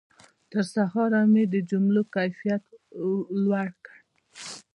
تر 0.51 0.63
سهاره 0.73 1.21
مې 1.31 1.43
د 1.53 1.55
جملو 1.69 2.01
کیفیت 2.15 2.63
لوړ 3.43 3.67
کړ. 3.83 3.95